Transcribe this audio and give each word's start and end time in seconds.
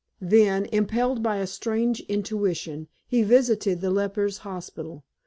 Then, 0.19 0.65
impelled 0.71 1.21
by 1.21 1.37
a 1.37 1.45
strange 1.45 1.99
intuition, 2.09 2.87
he 3.07 3.21
visited 3.21 3.81
the 3.81 3.91
lepers' 3.91 4.39
hospital. 4.39 5.03